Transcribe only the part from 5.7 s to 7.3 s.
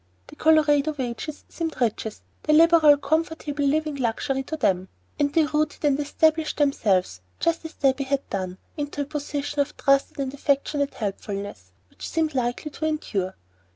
and established themselves,